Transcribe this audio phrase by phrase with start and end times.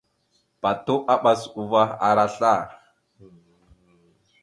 [0.61, 2.51] Patu aɓas uvah ara sla.